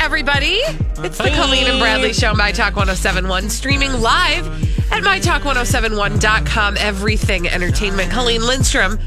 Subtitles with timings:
[0.00, 0.58] Everybody.
[1.04, 4.46] It's the Colleen and Bradley Show, My Talk 1071, streaming live
[4.90, 6.76] at MyTalk1071.com.
[6.78, 8.10] Everything entertainment.
[8.10, 8.98] Colleen Lindstrom,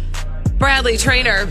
[0.60, 1.50] Bradley Traynor.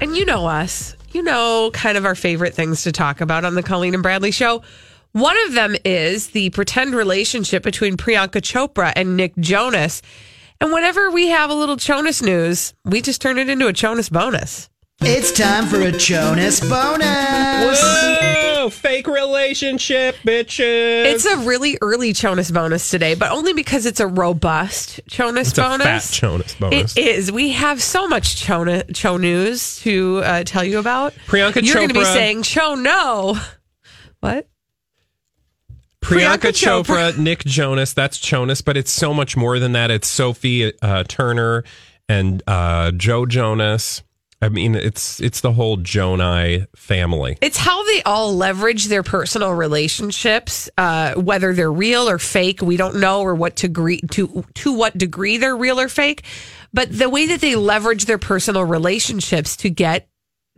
[0.00, 0.96] And you know us.
[1.10, 4.30] You know kind of our favorite things to talk about on the Colleen and Bradley
[4.30, 4.62] Show.
[5.10, 10.00] One of them is the pretend relationship between Priyanka Chopra and Nick Jonas.
[10.60, 14.08] And whenever we have a little Jonas news, we just turn it into a Jonas
[14.08, 14.70] bonus.
[15.00, 17.80] It's time for a Jonas bonus.
[17.82, 21.06] Whoa, fake relationship, bitches.
[21.06, 25.58] It's a really early Jonas bonus today, but only because it's a robust Jonas It's
[25.58, 25.86] a bonus.
[25.86, 26.96] fat Jonas bonus.
[26.96, 27.32] It is.
[27.32, 31.14] We have so much Cho, Cho news to uh, tell you about.
[31.26, 31.64] Priyanka Chopra.
[31.66, 33.36] You're going to be saying Cho no.
[34.20, 34.46] What?
[36.00, 37.92] Priyanka, Priyanka Chopra, Nick Jonas.
[37.92, 39.90] That's Jonas, but it's so much more than that.
[39.90, 41.64] It's Sophie uh, Turner
[42.08, 44.02] and uh, Joe Jonas.
[44.42, 47.38] I mean, it's it's the whole Jonai family.
[47.40, 52.60] It's how they all leverage their personal relationships, uh, whether they're real or fake.
[52.60, 56.24] We don't know, or what degree to to what degree they're real or fake.
[56.74, 60.08] But the way that they leverage their personal relationships to get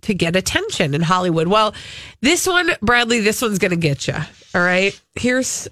[0.03, 1.49] to get attention in Hollywood.
[1.49, 1.75] Well,
[2.23, 4.15] this one, Bradley, this one's going to get you.
[4.55, 5.69] All right, here's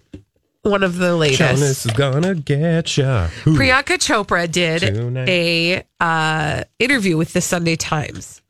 [0.62, 1.38] one of the latest.
[1.40, 3.28] Jonas is gonna get ya.
[3.46, 3.54] Ooh.
[3.56, 5.28] Priyanka Chopra did Tonight.
[5.28, 8.40] a uh, interview with the Sunday Times.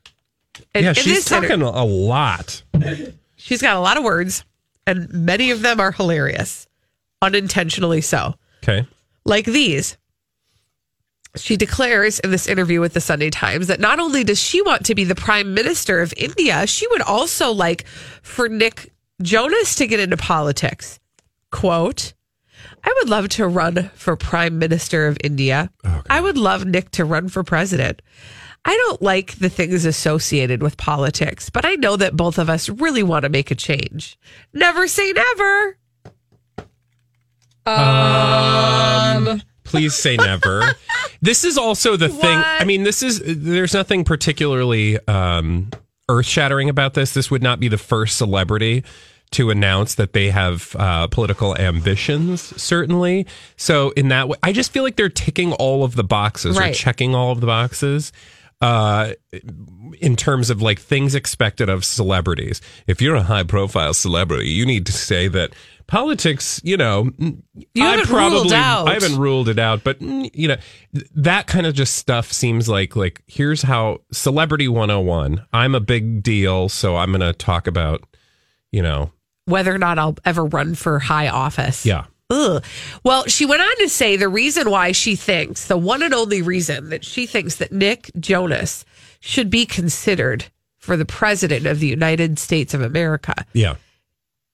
[0.75, 2.63] And Yeah, she's this inter- talking a lot.
[3.35, 4.45] She's got a lot of words,
[4.87, 6.67] and many of them are hilarious,
[7.21, 8.35] unintentionally so.
[8.63, 8.87] Okay.
[9.25, 9.97] Like these.
[11.35, 14.85] She declares in this interview with the Sunday Times that not only does she want
[14.85, 17.87] to be the prime minister of India, she would also like
[18.21, 20.99] for Nick Jonas to get into politics.
[21.53, 22.13] Quote,
[22.83, 25.69] I would love to run for prime minister of India.
[26.09, 28.01] I would love Nick to run for president.
[28.65, 32.69] I don't like the things associated with politics, but I know that both of us
[32.69, 34.17] really want to make a change.
[34.51, 35.77] Never say never.
[39.63, 40.73] Please say never.
[41.21, 42.41] this is also the thing.
[42.43, 45.69] I mean, this is there's nothing particularly um,
[46.09, 47.13] earth shattering about this.
[47.13, 48.83] This would not be the first celebrity
[49.33, 52.41] to announce that they have uh, political ambitions.
[52.61, 56.57] Certainly, so in that way, I just feel like they're ticking all of the boxes
[56.57, 58.11] or checking all of the boxes.
[58.61, 59.11] Uh,
[59.99, 62.61] in terms of like things expected of celebrities.
[62.87, 65.53] If you're a high profile celebrity, you need to say that
[65.87, 67.91] politics, you know, You I
[68.53, 68.87] out.
[68.87, 70.57] I haven't ruled it out, but you know,
[71.15, 75.45] that kind of just stuff seems like like here's how celebrity 101.
[75.51, 78.03] I'm a big deal, so I'm going to talk about,
[78.71, 79.11] you know,
[79.45, 81.85] Whether or not I'll ever run for high office.
[81.85, 82.05] yeah.
[82.29, 82.63] Ugh.
[83.03, 86.41] Well, she went on to say the reason why she thinks, the one and only
[86.41, 88.85] reason that she thinks that Nick Jonas
[89.19, 90.45] should be considered
[90.77, 93.33] for the president of the United States of America.
[93.53, 93.75] Yeah.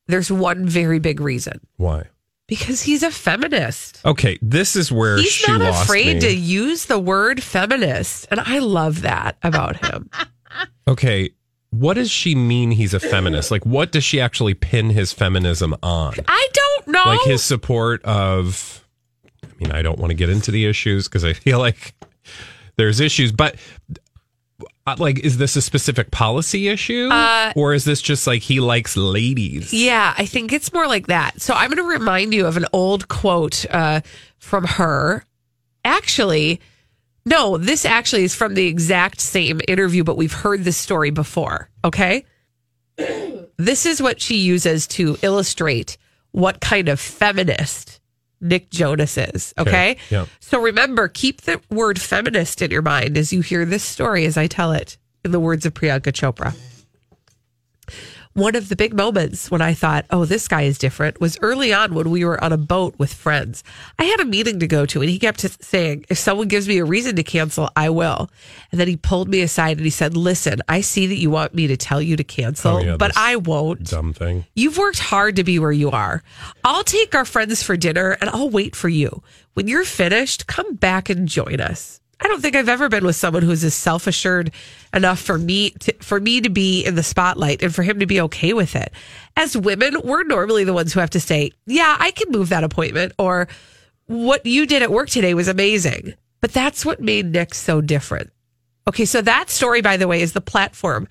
[0.07, 2.07] There's one very big reason Why?
[2.47, 4.01] because he's a feminist.
[4.03, 6.19] Okay, this is where He's she not afraid me.
[6.21, 8.27] to use the word feminist.
[8.31, 10.09] And I love that about him.
[10.87, 11.29] Okay,
[11.71, 13.51] what does she mean he's a feminist?
[13.51, 16.13] Like what does she actually pin his feminism on?
[16.27, 17.03] I don't know.
[17.05, 18.83] Like his support of
[19.43, 21.93] I mean, I don't want to get into the issues because I feel like
[22.77, 23.55] there's issues, but
[24.87, 28.59] uh, like is this a specific policy issue Uh, or is this just like he
[28.59, 29.73] likes ladies?
[29.73, 31.39] Yeah, I think it's more like that.
[31.41, 34.01] So I'm going to remind you of an old quote uh,
[34.39, 35.23] from her.
[35.85, 36.59] Actually,
[37.29, 41.69] no, this actually is from the exact same interview, but we've heard this story before.
[41.85, 42.25] Okay.
[43.59, 45.97] This is what she uses to illustrate
[46.31, 47.99] what kind of feminist
[48.39, 49.53] Nick Jonas is.
[49.57, 49.69] Okay.
[49.69, 50.27] Okay, yeah.
[50.39, 54.37] So remember, keep the word feminist in your mind as you hear this story as
[54.37, 56.55] I tell it in the words of Priyanka Chopra.
[58.39, 61.73] One of the big moments when I thought, oh, this guy is different was early
[61.73, 63.63] on when we were on a boat with friends.
[63.97, 66.77] I had a meeting to go to, and he kept saying, if someone gives me
[66.79, 68.29] a reason to cancel, I will.
[68.71, 71.53] And then he pulled me aside and he said, listen, I see that you want
[71.53, 73.83] me to tell you to cancel, Oh, yeah, but I won't.
[73.85, 74.45] Dumb thing.
[74.55, 76.23] You've worked hard to be where you are.
[76.63, 79.21] I'll take our friends for dinner and I'll wait for you.
[79.53, 81.99] When you're finished, come back and join us.
[82.21, 84.51] I don't think I've ever been with someone who's as self assured
[84.93, 88.05] enough for me to, for me to be in the spotlight and for him to
[88.05, 88.91] be okay with it.
[89.37, 92.63] As women, we're normally the ones who have to say, "Yeah, I can move that
[92.63, 93.47] appointment," or
[94.07, 98.31] "What you did at work today was amazing." But that's what made Nick so different.
[98.87, 101.07] Okay, so that story, by the way, is the platform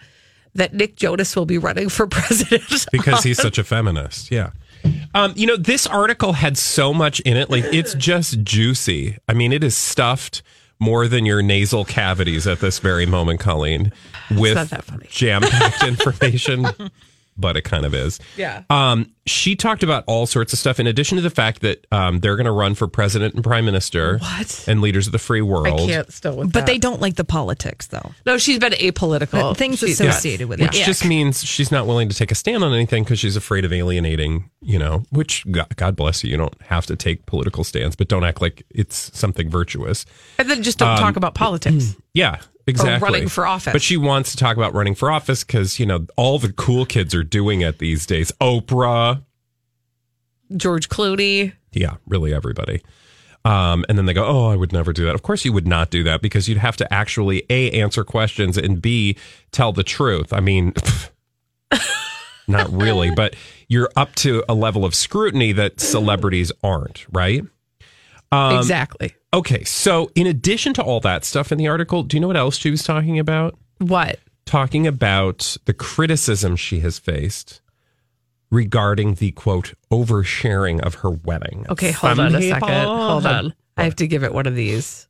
[0.55, 2.87] that Nick Jonas will be running for president.
[2.93, 4.31] because he's such a feminist.
[4.31, 4.50] Yeah.
[5.14, 7.50] Um, you know, this article had so much in it.
[7.50, 9.19] Like, it's just juicy.
[9.28, 10.43] I mean, it is stuffed
[10.81, 13.93] more than your nasal cavities at this very moment, Colleen,
[14.31, 15.07] with not that funny.
[15.11, 16.67] jam packed information.
[17.41, 18.19] But it kind of is.
[18.37, 18.65] Yeah.
[18.69, 22.21] Um, she talked about all sorts of stuff in addition to the fact that um,
[22.21, 24.65] they're going to run for president and prime minister What?
[24.67, 25.81] and leaders of the free world.
[25.81, 26.67] I can't still with But that.
[26.67, 28.13] they don't like the politics, though.
[28.27, 29.57] No, she's been apolitical.
[29.57, 30.85] Things She's- associated with Which it.
[30.85, 33.73] just means she's not willing to take a stand on anything because she's afraid of
[33.73, 36.31] alienating, you know, which God, God bless you.
[36.31, 40.05] You don't have to take political stands, but don't act like it's something virtuous.
[40.39, 41.97] And then just don't talk about politics.
[42.15, 43.09] Yeah, exactly.
[43.09, 43.73] running for office.
[43.73, 46.85] But she wants to talk about running for office because, you know, all the cool
[46.85, 48.33] kids are doing it these days.
[48.41, 49.18] Oprah.
[50.56, 51.53] George Clooney.
[51.73, 52.83] Yeah, really everybody.
[53.45, 55.15] Um, and then they go, Oh, I would never do that.
[55.15, 58.59] Of course, you would not do that because you'd have to actually A, answer questions
[58.59, 59.17] and B,
[59.53, 60.33] tell the truth.
[60.33, 60.75] I mean,
[62.49, 63.37] not really, but
[63.69, 67.43] you're up to a level of scrutiny that celebrities aren't, right?
[68.33, 69.15] Um, exactly.
[69.33, 72.37] Okay, so in addition to all that stuff in the article, do you know what
[72.37, 73.59] else she was talking about?
[73.79, 74.19] What?
[74.47, 77.61] Talking about the criticism she has faced
[78.50, 81.67] regarding the quote oversharing of her wedding.
[81.69, 82.85] Okay, hold on a second.
[82.85, 83.55] Hold have- on.
[83.77, 85.06] I have to give it one of these.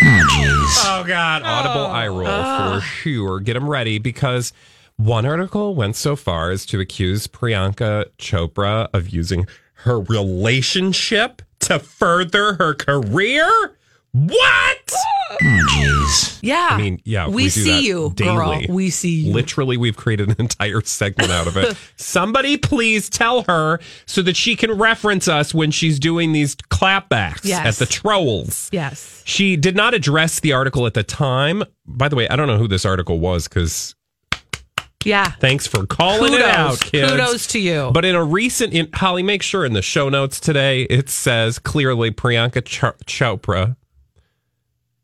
[0.00, 1.42] Oh God!
[1.42, 2.26] Audible eye roll oh.
[2.26, 2.80] for ah.
[2.80, 3.40] sure.
[3.40, 4.52] Get them ready because
[4.96, 11.78] one article went so far as to accuse Priyanka Chopra of using her relationship to
[11.78, 13.76] further her career.
[14.16, 14.92] What?
[15.40, 16.38] Hmm, jeez.
[16.40, 16.68] yeah.
[16.70, 18.36] I mean, yeah, we, do see you, daily.
[18.36, 18.60] girl.
[18.74, 19.32] We see you.
[19.32, 21.76] Literally, we've created an entire segment out of it.
[21.96, 27.40] Somebody please tell her so that she can reference us when she's doing these clapbacks
[27.44, 27.66] Yes.
[27.66, 28.68] at the trolls.
[28.72, 29.22] Yes.
[29.26, 31.64] She did not address the article at the time.
[31.84, 33.96] By the way, I don't know who this article was because
[35.04, 35.24] Yeah.
[35.40, 36.38] thanks for calling Kudos.
[36.48, 37.10] it out, kids.
[37.10, 37.90] Kudos to you.
[37.92, 41.58] But in a recent, in, Holly, make sure in the show notes today it says
[41.58, 43.76] clearly Priyanka Ch- Chopra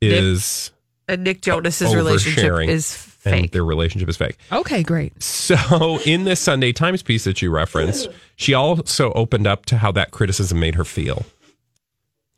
[0.00, 0.70] is
[1.08, 3.52] and Nick Jonas's relationship oversharing is and fake.
[3.52, 4.36] their relationship is fake.
[4.50, 5.20] Okay, great.
[5.22, 9.92] So, in this Sunday Times piece that you referenced, she also opened up to how
[9.92, 11.24] that criticism made her feel.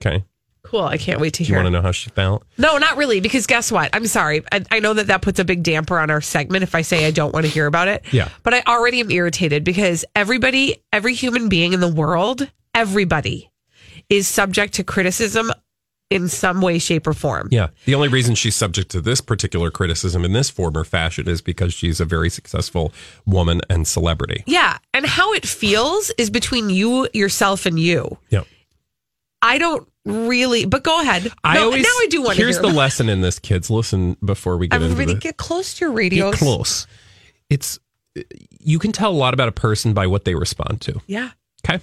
[0.00, 0.24] Okay.
[0.64, 0.84] Cool.
[0.84, 1.56] I can't wait to hear.
[1.56, 2.44] Do you want to know how she felt?
[2.56, 3.20] No, not really.
[3.20, 3.90] Because guess what?
[3.92, 4.42] I'm sorry.
[4.52, 7.04] I, I know that that puts a big damper on our segment if I say
[7.04, 8.04] I don't want to hear about it.
[8.12, 8.28] Yeah.
[8.42, 13.50] But I already am irritated because everybody, every human being in the world, everybody
[14.08, 15.52] is subject to criticism
[16.12, 17.48] in some way, shape, or form.
[17.50, 17.68] Yeah.
[17.84, 21.40] The only reason she's subject to this particular criticism in this form or fashion is
[21.40, 22.92] because she's a very successful
[23.26, 24.44] woman and celebrity.
[24.46, 24.78] Yeah.
[24.92, 28.18] And how it feels is between you, yourself, and you.
[28.30, 28.42] Yeah.
[29.40, 31.32] I don't really, but go ahead.
[31.42, 33.70] I no, always, now I do want to Here's the lesson in this, kids.
[33.70, 36.32] Listen before we get Everybody into the, get close to your radios.
[36.32, 36.86] Get close.
[37.50, 37.78] It's
[38.60, 41.00] you can tell a lot about a person by what they respond to.
[41.06, 41.30] Yeah.
[41.66, 41.82] Okay.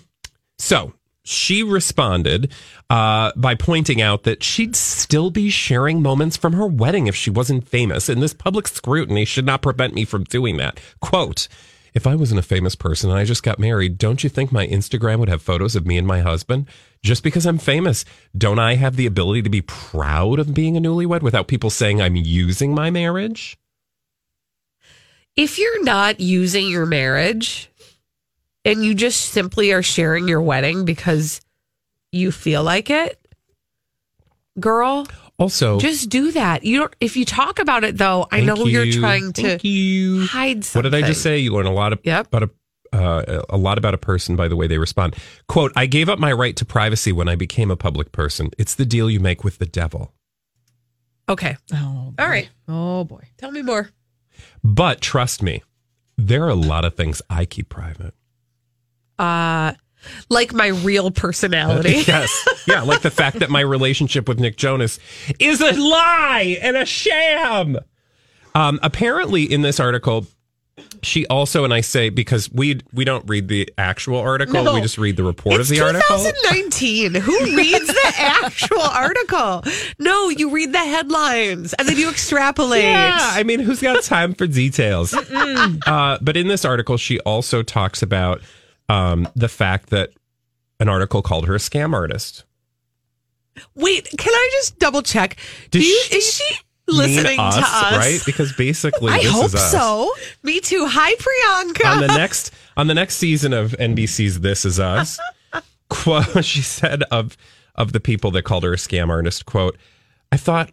[0.58, 0.94] So
[1.29, 2.51] she responded
[2.89, 7.29] uh, by pointing out that she'd still be sharing moments from her wedding if she
[7.29, 10.79] wasn't famous, and this public scrutiny should not prevent me from doing that.
[11.01, 11.48] Quote,
[11.93, 14.67] if I wasn't a famous person and I just got married, don't you think my
[14.67, 16.67] Instagram would have photos of me and my husband?
[17.03, 18.05] Just because I'm famous,
[18.38, 22.01] don't I have the ability to be proud of being a newlywed without people saying
[22.01, 23.57] I'm using my marriage?
[25.39, 27.69] if you're not using your marriage
[28.66, 31.42] and you just simply are sharing your wedding because
[32.12, 33.20] you feel like it,
[34.60, 36.63] girl, Also, just do that.
[36.63, 40.25] You don't if you talk about it though, I know you're trying to you.
[40.25, 40.89] hide something.
[40.89, 41.38] What did I just say?
[41.39, 42.28] You learn a lot of, Yep.
[42.28, 42.50] about a
[42.92, 45.16] uh, a lot about a person by the way they respond.
[45.48, 48.50] Quote: I gave up my right to privacy when I became a public person.
[48.58, 50.12] It's the deal you make with the devil.
[51.30, 51.56] Okay.
[51.72, 52.50] Oh, All right.
[52.68, 53.28] Oh boy.
[53.38, 53.92] Tell me more.
[54.63, 55.62] But trust me,
[56.18, 58.16] there are a lot of things I keep private.
[59.20, 59.74] Uh
[60.30, 61.92] like my real personality.
[62.08, 62.32] yes,
[62.68, 64.98] yeah, like the fact that my relationship with Nick Jonas
[65.40, 67.78] is a lie and a sham.
[68.56, 70.26] Um, apparently, in this article,
[71.04, 74.74] She also, and I say because we we don't read the actual article, No.
[74.74, 76.18] we just read the report of the article.
[76.18, 77.16] 2019.
[77.16, 79.64] Who reads the actual article?
[80.00, 82.84] No, you read the headlines and then you extrapolate.
[82.84, 85.14] Yeah, I mean, who's got time for details?
[85.14, 88.42] uh, but in this article, she also talks about
[88.89, 90.10] um, the fact that
[90.79, 92.43] an article called her a scam artist.
[93.75, 95.38] Wait, can I just double check?
[95.72, 96.53] Do you, she is she
[96.88, 97.91] Mean listening to us?
[97.98, 98.19] right?
[98.25, 99.72] Because basically, I this hope is us.
[99.72, 100.12] so.
[100.43, 100.86] Me too.
[100.88, 101.86] Hi, Priyanka.
[101.96, 105.19] on the next on the next season of NBC's This Is Us,
[105.89, 107.36] quote she said of
[107.75, 109.77] of the people that called her a scam artist, quote,
[110.31, 110.72] I thought,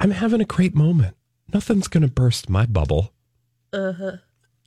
[0.00, 1.16] I'm having a great moment.
[1.52, 3.12] Nothing's gonna burst my bubble.
[3.72, 4.12] Uh huh.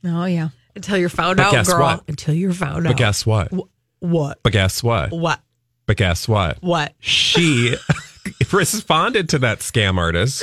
[0.04, 0.48] Oh yeah.
[0.76, 1.80] Until you're found But out, guess girl.
[1.80, 2.04] what?
[2.08, 2.92] Until you're found But out.
[2.92, 3.52] But guess what?
[4.00, 4.38] what?
[4.42, 5.10] But guess what?
[5.12, 5.40] What?
[5.86, 6.62] But guess what?
[6.62, 6.94] What?
[7.00, 7.74] She
[8.52, 10.42] responded to that scam artist.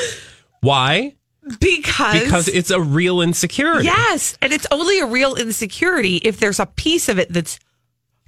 [0.62, 1.16] Why?
[1.60, 3.86] Because Because it's a real insecurity.
[3.86, 7.60] yes, and it's only a real insecurity if there's a piece of it that's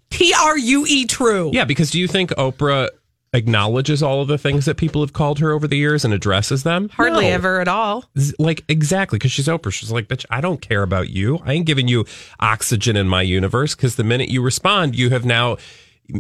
[0.09, 1.51] T R U E true.
[1.53, 2.87] Yeah, because do you think Oprah
[3.33, 6.63] acknowledges all of the things that people have called her over the years and addresses
[6.63, 6.89] them?
[6.89, 7.31] Hardly No.
[7.33, 8.05] ever at all.
[8.39, 9.71] Like exactly because she's Oprah.
[9.71, 11.39] She's like, bitch, I don't care about you.
[11.45, 12.05] I ain't giving you
[12.39, 15.57] oxygen in my universe because the minute you respond, you have now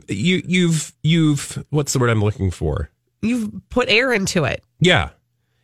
[0.07, 2.89] you you've you've what's the word I'm looking for?
[3.21, 4.63] You've put air into it.
[4.79, 5.09] Yeah.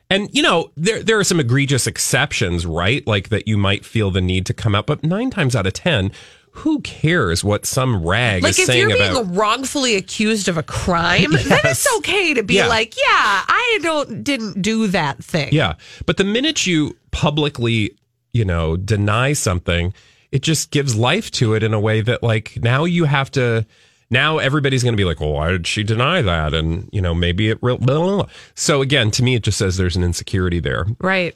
[0.09, 3.05] And you know, there there are some egregious exceptions, right?
[3.07, 5.73] Like that you might feel the need to come out, but 9 times out of
[5.73, 6.11] 10,
[6.55, 10.57] who cares what some rag Like is if saying you're being about wrongfully accused of
[10.57, 12.67] a crime, then it's okay to be Yeah.
[12.67, 15.49] like, yeah, I don't didn't do that thing.
[15.51, 15.75] Yeah.
[16.05, 17.91] But the minute you publicly,
[18.33, 19.93] you know, deny something,
[20.31, 23.65] it just gives life to it in a way that, like, now you have to,
[24.09, 26.53] now everybody's going to be like, well, why did she deny that?
[26.53, 27.77] And, you know, maybe it real.
[27.77, 28.27] Blah, blah, blah.
[28.53, 31.35] So again, to me, it just says there's an insecurity there, Right.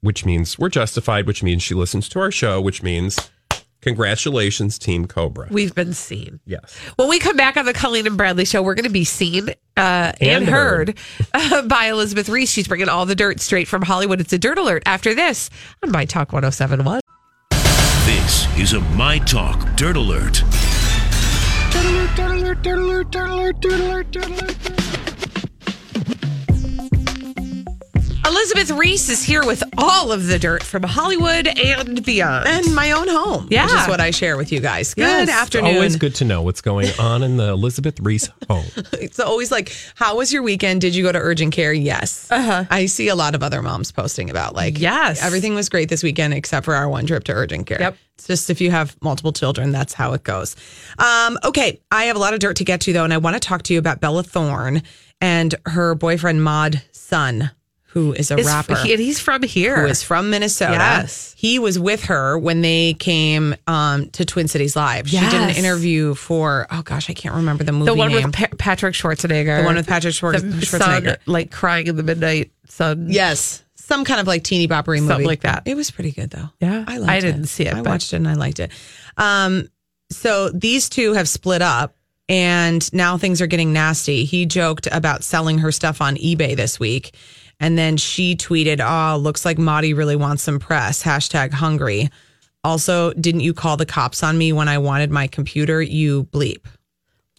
[0.00, 3.30] which means we're justified, which means she listens to our show, which means
[3.80, 5.48] congratulations, Team Cobra.
[5.50, 6.40] We've been seen.
[6.46, 6.76] yes.
[6.96, 9.50] When we come back on the Colleen and Bradley show, we're going to be seen
[9.50, 10.98] uh, and, And heard,
[11.34, 12.50] uh, by Elizabeth Ries.
[12.50, 14.20] She's bringing all the dirt straight from Hollywood.
[14.20, 15.50] It's a dirt alert after this
[15.82, 17.00] on My Talk 1071.
[18.04, 20.42] This is a My Talk Dirt Alert.
[28.30, 32.46] Elizabeth Ries is here with all of the dirt from Hollywood and beyond.
[32.46, 33.48] And my own home.
[33.50, 33.64] Yeah.
[33.66, 34.94] Which is what I share with you guys.
[34.94, 35.28] Good Yes.
[35.28, 35.74] afternoon.
[35.74, 38.64] Always good to know what's going on in the Elizabeth Ries home.
[38.92, 40.80] It's always like, how was your weekend?
[40.80, 41.72] Did you go to urgent care?
[41.72, 42.28] Yes.
[42.30, 42.64] Uh-huh.
[42.70, 45.20] I see a lot of other moms posting about like, Yes.
[45.22, 47.80] everything was great this weekend except for our one trip to urgent care.
[47.80, 47.96] Yep.
[48.16, 50.54] It's just if you have multiple children, that's how it goes.
[50.98, 51.80] Um, okay.
[51.90, 53.62] I have a lot of dirt to get to though, and I want to talk
[53.64, 54.82] to you about Bella Thorne
[55.20, 57.50] and her boyfriend, Mod Sun,
[57.92, 58.76] who is a Is- rapper.
[58.76, 59.80] he- and he's from here.
[59.82, 60.74] who is from Minnesota.
[60.74, 61.34] Yes.
[61.36, 65.08] He was with her when they came um, to Twin Cities Live.
[65.08, 68.24] She did an interview for, oh gosh, I can't remember the movie the one name.
[68.26, 69.58] with pa- Patrick Schwarzenegger.
[69.60, 71.04] The one with Patrick Schwarz- The Schwarzenegger.
[71.06, 73.06] Son, like crying in the midnight sun.
[73.10, 73.64] yes.
[73.74, 75.08] Some kind of like teeny boppery movie.
[75.08, 75.64] Something like that.
[75.66, 76.48] It was pretty good though.
[76.60, 76.84] Yeah.
[76.86, 77.16] I liked it.
[77.16, 78.70] I didn't see it, I watched it and I liked it.
[79.16, 79.68] Um,
[80.12, 81.96] so these two have split up
[82.28, 84.24] and now things are getting nasty.
[84.24, 87.14] He joked about selling her stuff on eBay this week.
[87.60, 91.02] And then she tweeted, Oh, looks like Maudie really wants some press.
[91.02, 92.08] Hashtag hungry.
[92.64, 95.80] Also, didn't you call the cops on me when I wanted my computer?
[95.80, 96.64] You bleep.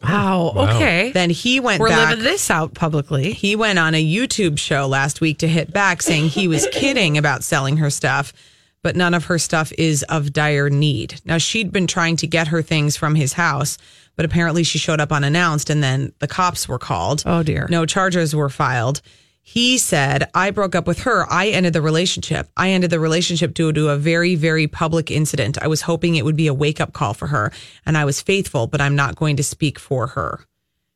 [0.04, 0.54] Wow.
[0.56, 0.75] Wow.
[0.75, 1.12] Okay.
[1.12, 2.10] Then he went We're back.
[2.10, 3.34] living this out publicly.
[3.34, 7.18] He went on a YouTube show last week to hit back saying he was kidding
[7.20, 8.34] about selling her stuff,
[8.82, 11.22] but none of her stuff is of dire need.
[11.24, 13.78] Now, she'd been trying to get her things from his house,
[14.16, 17.22] but apparently she showed up unannounced and then the cops were called.
[17.28, 17.68] Oh, dear.
[17.70, 19.01] No charges were filed.
[19.43, 21.25] He said, I broke up with her.
[21.31, 22.48] I ended the relationship.
[22.55, 25.57] I ended the relationship due to a very, very public incident.
[25.62, 27.51] I was hoping it would be a wake up call for her,
[27.86, 30.45] and I was faithful, but I'm not going to speak for her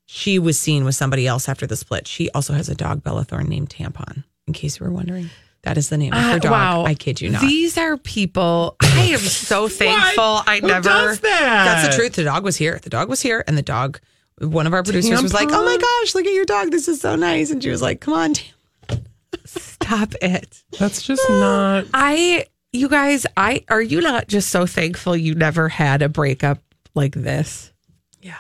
[0.08, 2.08] she was seen with somebody else after the split.
[2.08, 4.24] She also has a dog, Bella Thorne, named Tampon.
[4.46, 5.32] In case you were wondering,
[5.64, 6.52] that is the name of her Uh, dog.
[6.52, 6.86] wow.
[6.86, 7.42] I kid you not.
[7.42, 8.76] These are people.
[8.84, 10.44] I am so thankful.
[10.46, 10.90] I Who never.
[10.90, 11.66] does that?
[11.82, 12.14] That's the truth.
[12.14, 12.80] The dog was here.
[12.84, 14.00] The dog was here, and the dog.
[14.40, 16.72] One of our producers was like, "Oh my gosh, look at your dog!
[16.72, 19.04] This is so nice." And she was like, "Come on, Tam-
[19.46, 20.64] Stop it.
[20.80, 21.86] That's just not.
[21.94, 26.60] I, you guys, I are you not just so thankful you never had a breakup
[26.96, 27.72] like this?
[28.22, 28.38] yeah."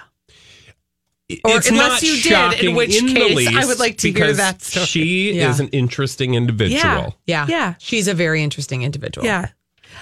[1.44, 4.34] Or it's unless not you did, in which the case I would like to hear
[4.34, 4.86] that story.
[4.86, 5.50] She Yeah.
[5.50, 7.16] is an interesting individual.
[7.25, 7.46] Yeah.
[7.46, 7.74] Yeah, Yeah.
[7.80, 9.25] She's a very interesting individual.
[9.25, 9.48] Yeah,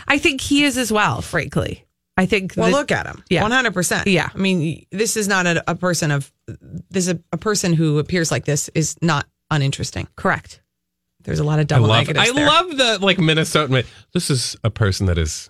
[0.08, 1.22] I think he is as well.
[1.22, 1.86] Frankly,
[2.17, 2.53] I think.
[2.55, 3.24] Well, that- look at him.
[3.29, 3.41] Yeah.
[3.41, 4.08] one hundred percent.
[4.08, 4.29] Yeah.
[4.34, 6.32] I mean, this is not a, a person of.
[6.89, 10.08] This is a, a person who appears like this is not uninteresting.
[10.15, 10.62] correct.
[11.24, 12.00] There's a lot of I double love.
[12.08, 12.46] negatives I there.
[12.48, 13.86] love the like Minnesotan.
[14.13, 15.50] This is a person that is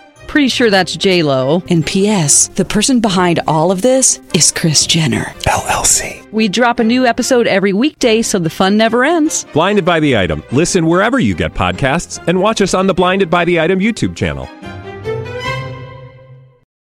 [0.31, 1.61] Pretty sure that's J Lo.
[1.69, 2.47] And P.S.
[2.47, 6.25] The person behind all of this is Kris Jenner LLC.
[6.31, 9.45] We drop a new episode every weekday, so the fun never ends.
[9.51, 10.41] Blinded by the item.
[10.53, 14.15] Listen wherever you get podcasts, and watch us on the Blinded by the Item YouTube
[14.15, 14.45] channel.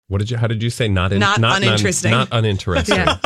[0.07, 0.37] What did you?
[0.37, 0.87] How did you say?
[0.87, 2.11] Not in, Not uninteresting.
[2.11, 3.05] not uninteresting.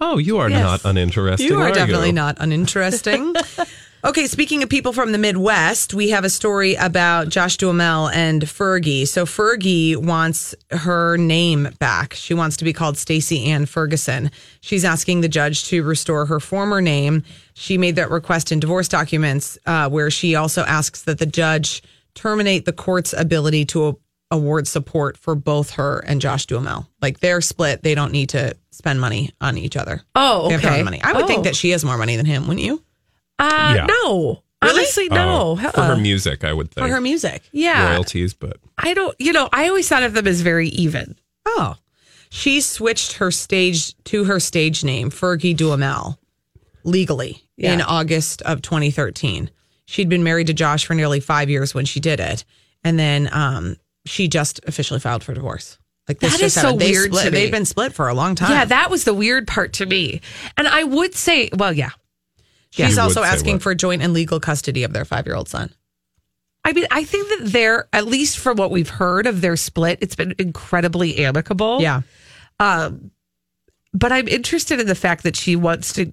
[0.00, 0.60] Oh, you are Yes.
[0.60, 1.46] not uninteresting.
[1.46, 2.12] You are are definitely you?
[2.12, 3.34] not uninteresting.
[4.04, 8.42] okay, speaking of people from the Midwest, we have a story about Josh Duhamel and
[8.42, 9.06] Fergie.
[9.06, 12.14] So Fergie wants her name back.
[12.14, 14.30] She wants to be called Stacy Ann Ferguson.
[14.60, 17.22] She's asking the judge to restore her former name.
[17.54, 21.82] She made that request in divorce documents, uh, where she also asks that the judge
[22.14, 23.98] terminate the court's ability to
[24.30, 26.86] award support for both her and Josh Duhamel.
[27.00, 30.02] Like they're split; they don't need to spend money on each other.
[30.14, 30.78] Oh, They have their okay.
[30.80, 31.00] own money.
[31.02, 31.26] I would Oh.
[31.26, 32.82] think that she has more money than him, wouldn't you?
[33.38, 33.86] Uh, Yeah.
[33.86, 34.42] no.
[34.60, 35.56] Honestly, no.
[35.60, 36.84] Oh, for her music, I would think.
[36.86, 37.42] For her music.
[37.52, 37.90] Yeah.
[37.92, 41.14] royalties, but I don't, you know, I always thought of them as very even.
[41.46, 41.76] Oh.
[42.30, 46.18] She switched her stage to her stage name, Fergie Duhamel,
[46.84, 49.50] legally in August of 2013.
[49.86, 52.44] She'd been married to Josh for nearly five years when she did it.
[52.84, 53.76] And then um,
[54.06, 55.78] she just officially filed for divorce.
[56.08, 56.76] Like this That just so.
[56.76, 57.38] They weird split- to me.
[57.38, 58.50] They've been split for a long time.
[58.50, 60.20] Yeah, that was the weird part to me.
[60.56, 61.90] And I would say, well, yeah.
[62.70, 65.48] She's You would also asking for joint and legal custody of their five year old
[65.48, 65.72] son.
[66.64, 69.98] I mean, I think that they're, at least from what we've heard of their split,
[70.02, 71.80] it's been incredibly amicable.
[71.80, 72.02] Yeah.
[72.60, 73.10] Um,
[73.94, 76.12] but I'm interested in the fact that she wants to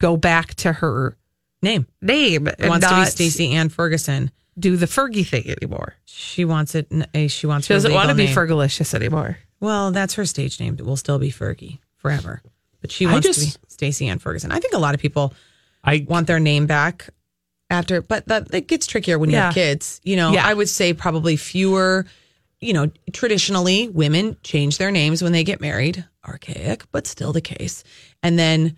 [0.00, 1.16] go back to her
[1.62, 1.86] Name.
[2.02, 4.30] name and wants to be not Stacy Ann Ferguson.
[4.58, 5.94] do the Fergie thing anymore.
[6.04, 6.88] She wants it.
[7.28, 7.66] She wants.
[7.66, 8.36] She doesn't want to legal be name.
[8.36, 9.38] Fergalicious anymore.
[9.60, 10.76] Well, that's her stage name.
[10.78, 12.42] It will still be Fergie forever.
[12.82, 14.52] But she I wants to be Stacy Ann Ferguson.
[14.52, 15.32] I think a lot of people
[15.84, 17.08] I want their name back
[17.70, 20.00] after, but that it gets trickier when you have kids.
[20.04, 20.46] You know, Yeah.
[20.46, 22.06] I would say probably fewer.
[22.60, 26.04] You know, traditionally women change their names when they get married.
[26.26, 27.84] Archaic, but still the case.
[28.22, 28.76] And then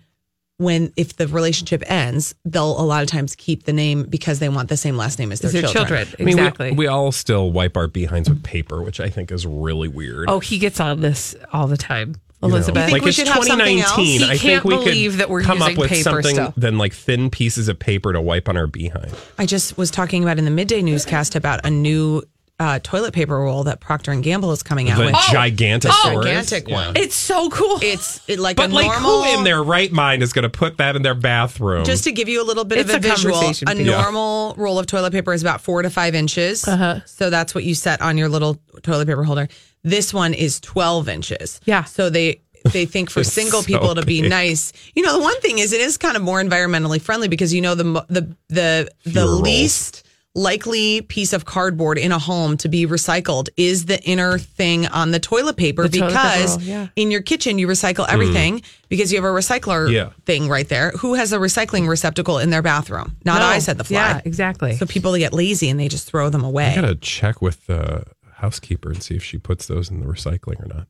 [0.57, 4.49] when if the relationship ends, they'll a lot of times keep the name because they
[4.49, 5.85] want the same last name as their, Their children.
[6.05, 6.15] children.
[6.19, 6.71] I mean, we- exactly.
[6.73, 10.29] we, all still wipe our behinds with paper, which I think is really weird.
[10.29, 12.15] oh, he gets on this all the time.
[12.41, 12.83] You know, Elizabeth.
[12.85, 13.95] think like we it's should have something else?
[13.95, 14.19] 2019.
[14.19, 16.35] He I think can't we believe could that we're come up using with paper something
[16.35, 16.53] still.
[16.55, 19.11] than like thin pieces of paper to wipe on our behind.
[19.39, 22.21] I just was talking about in the midday newscast about a new
[22.59, 25.15] uh, toilet paper roll that Procter and Gamble is coming out The with.
[25.31, 26.95] gigantic, Oh, gigantic one.
[26.97, 27.77] It's so cool.
[27.83, 29.23] It's it, like But a like, normal.
[29.25, 31.85] who in their right mind is going to put that in their bathroom?
[31.85, 33.85] Just to give you a little bit It's of a, a visual, conversation a piece.
[33.85, 34.01] Yeah.
[34.01, 36.67] normal roll of toilet paper is about four to five inches.
[36.67, 37.01] Uh-huh.
[37.05, 39.47] So that's what you set on your little toilet paper holder.
[39.89, 41.61] This one is 12 inches.
[41.65, 41.83] Yeah.
[41.85, 42.41] So they
[42.73, 44.29] they think for single so people to be big.
[44.29, 44.73] nice.
[44.95, 47.61] You know, the one thing is it is kind of more environmentally friendly because you
[47.61, 49.41] know the mo- the the the Fewer rolls.
[49.41, 50.03] least
[50.35, 55.09] likely piece of cardboard in a home to be recycled is the inner thing on
[55.09, 56.87] the toilet paper The toilet paper because roll, yeah.
[56.95, 58.63] in your kitchen you recycle everything mm.
[58.87, 60.09] because you have a recycler Yeah.
[60.25, 60.91] thing right there.
[60.99, 63.17] Who has a recycling receptacle in their bathroom?
[63.25, 63.47] Not No.
[63.47, 63.95] I said the fly.
[63.97, 64.75] Yeah, exactly.
[64.75, 66.67] So people get lazy and they just throw them away.
[66.71, 68.03] I got to check with the
[68.37, 70.87] housekeeper and see if she puts those in the recycling or not.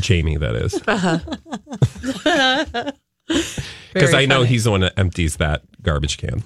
[0.00, 0.80] Jamie, that is.
[0.88, 1.18] Uh-huh.
[3.94, 4.48] Because I know funny.
[4.48, 6.42] he's the one that empties that garbage can.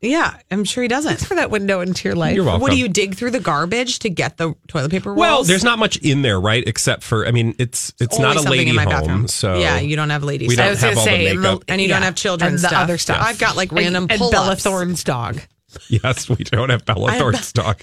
[0.00, 1.18] Yeah, I'm sure he doesn't.
[1.26, 2.36] for that window into your life.
[2.36, 2.62] You're welcome.
[2.62, 5.18] What do you dig through the garbage to get the toilet paper rolls?
[5.18, 6.62] Well, there's not much in there, right?
[6.66, 9.28] Except for, I mean, it's it's Always not a lady in my home, bathroom.
[9.28, 10.48] so yeah, you don't have ladies.
[10.48, 11.64] we don't I was have all say, the and makeup.
[11.68, 12.48] and you don't have children.
[12.54, 12.84] and the stuff.
[12.84, 13.18] other stuff.
[13.20, 14.30] I've got like random and, and.
[14.30, 15.40] Bella Thorne's dog.
[15.88, 17.82] yes, we don't have Bella Thorne's dog.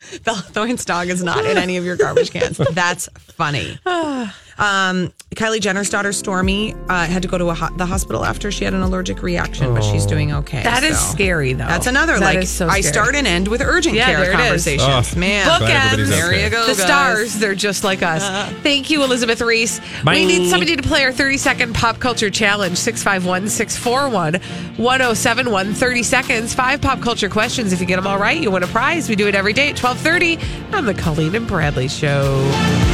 [0.24, 2.58] Bella Thorne's dog is not in any of your garbage cans.
[2.72, 3.78] That's funny.
[4.60, 8.50] Um, Kylie Jenner's daughter Stormi uh, had to go to a ho- the hospital after
[8.50, 10.62] she had an allergic reaction, but she's doing okay.
[10.62, 11.12] That is so.
[11.12, 11.66] scary, though.
[11.66, 14.32] That's another That like is so I start and end with urgent Yeah, care there
[14.32, 14.40] it is.
[14.42, 15.14] conversations.
[15.16, 16.08] Oh, Man, Bookends.
[16.08, 16.62] there you go.
[16.66, 16.82] the guys.
[16.82, 18.22] stars, they're just like us.
[18.62, 19.80] Thank you, Elizabeth Ries.
[20.04, 20.14] Bye.
[20.14, 24.34] We need somebody to play our 30 second pop culture challenge 651 641
[24.76, 25.74] 1071.
[25.74, 27.72] 30 seconds, five pop culture questions.
[27.72, 29.08] If you get them all right, you win a prize.
[29.08, 32.89] We do it every day at 1230 on the Colleen and Bradley Show.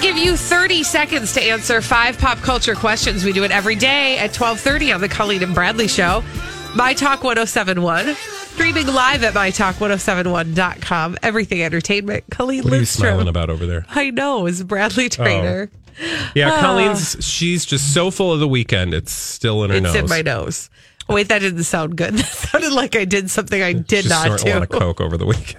[0.00, 3.22] Give you 30 seconds to answer five pop culture questions.
[3.24, 6.24] We do it every day at 1230 on the Colleen and Bradley Show.
[6.74, 8.14] My Talk 1071.
[8.14, 11.18] Streaming live at MyTalk1071.com.
[11.22, 12.24] Everything entertainment.
[12.30, 13.84] Colleen What are you smiling about over there?
[13.90, 15.70] I know, is Bradley Traynor.
[16.34, 16.60] Yeah, Ah.
[16.60, 17.16] Colleen's.
[17.24, 18.94] She's just so full of the weekend.
[18.94, 19.96] It's still in her It's nose.
[19.96, 20.70] in my nose.
[21.08, 22.14] Oh, wait, that didn't sound good.
[22.18, 25.16] That sounded like I did something I did not snort a lot of coke over
[25.16, 25.58] the weekend.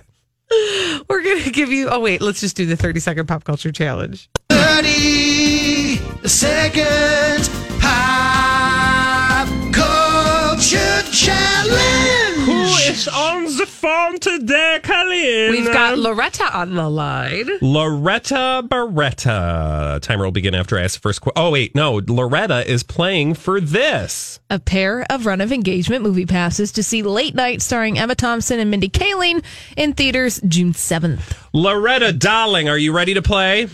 [1.10, 1.90] We're going to give you.
[1.90, 4.30] Oh, wait, let's just do the 30 second pop culture challenge.
[4.50, 12.31] 30 seconds pop culture challenge.
[12.46, 15.52] Who is on the phone today, Colleen?
[15.52, 17.48] We've got Loretta on the line.
[17.62, 20.00] Loretta Beretta.
[20.02, 21.42] Timer will begin after I ask the first question.
[21.42, 22.02] Oh, wait, no.
[22.08, 24.40] Loretta is playing for this.
[24.50, 28.60] a pair of run of engagement movie passes to see Late Night starring Emma Thompson
[28.60, 29.44] and Mindy Kaling
[29.78, 31.38] in theaters June 7th.
[31.54, 33.68] Loretta, darling, are you ready to play?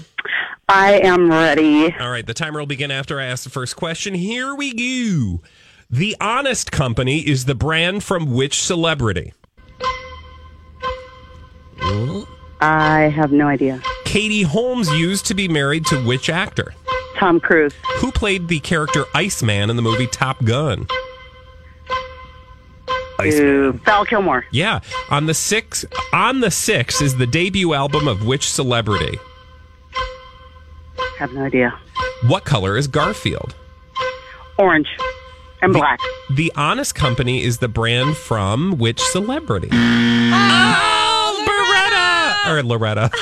[0.67, 1.95] I am ready.
[1.97, 4.13] All right, the timer will begin after I ask the first question.
[4.13, 5.41] Here we go.
[5.89, 9.34] The Honest Company is the brand from which celebrity?
[12.60, 13.82] I have no idea.
[14.04, 16.73] Katie Holmes used to be married to which actor?
[17.15, 17.73] Tom Cruise.
[18.00, 20.88] Who played the character Iceman in the movie Top Gun?
[23.19, 24.45] Val Kilmore.
[24.52, 29.17] Yeah, on the six on the six is the debut album of which celebrity?
[31.17, 31.80] Have no idea.
[32.28, 33.56] What color is Garfield?
[34.60, 34.88] Orange
[35.62, 36.00] and black.
[36.32, 39.70] The Honest Company is the brand from which celebrity?
[39.72, 43.12] Oh, oh Beretta or Loretta.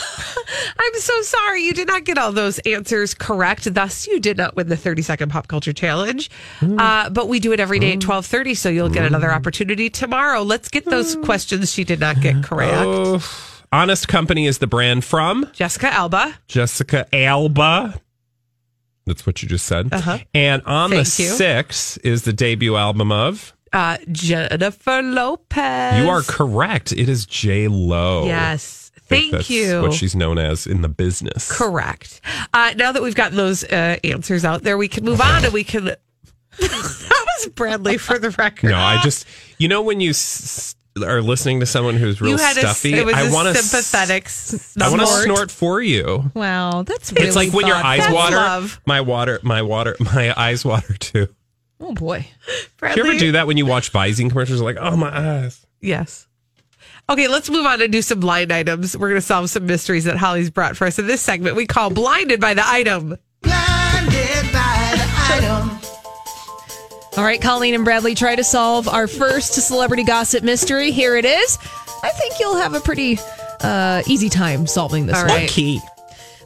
[0.78, 3.74] I'm so sorry you did not get all those answers correct.
[3.74, 6.30] Thus, you did not win the 30 second pop culture challenge.
[6.60, 6.80] Hmm.
[6.80, 8.10] Uh, but we do it every day at hmm.
[8.10, 9.36] 12:30, so you'll get another hmm.
[9.36, 10.42] opportunity tomorrow.
[10.44, 12.74] Let's get those questions she did not get correct.
[12.76, 13.22] Oh,
[13.72, 16.36] Honest Company is the brand from Jessica Alba.
[16.48, 18.00] Jessica Alba.
[19.06, 19.94] That's what you just said.
[19.94, 20.18] Uh-huh.
[20.34, 21.36] And on the Thank you.
[21.36, 23.54] six is the debut album of.
[23.72, 26.02] Uh, Jennifer Lopez.
[26.04, 26.92] You are correct.
[26.92, 28.26] It is J Lo.
[28.26, 28.92] Yes.
[29.08, 29.82] Thank that's you.
[29.82, 31.52] What she's known as in the business.
[31.52, 32.22] Correct.
[32.54, 35.54] Uh, now that we've gotten those uh, answers out there, we can move on and
[35.54, 35.86] we can.
[36.60, 38.72] that was Bradley for the record.
[38.72, 39.28] No, I just
[39.60, 43.54] you know when you s- are listening to someone who's real stuffy, a, I want
[43.54, 44.30] to sympathetic.
[44.82, 45.52] I want to snort.
[45.52, 46.32] for you.
[46.34, 48.36] Wow, that's really it's like when your eyes That's water.
[48.38, 48.82] love.
[48.86, 51.28] My water, my water, my eyes water too.
[51.82, 52.28] Oh boy.
[52.82, 54.62] Do you ever do that when you watch Visine commercials?
[54.62, 55.66] Like, oh my eyes.
[55.82, 56.28] Yes.
[57.08, 58.98] Okay, let's move on and do some blind items.
[58.98, 61.68] We're going to solve some mysteries that Holly's brought for us in this segment we
[61.68, 63.18] call Blinded by the Item.
[67.18, 70.92] All right, Colleen and Bradley try to solve our first celebrity gossip mystery.
[70.92, 71.58] Here it is.
[72.04, 73.18] I think you'll have a pretty
[73.62, 75.32] uh, easy time solving this All one.
[75.32, 75.50] right.
[75.50, 75.80] Key.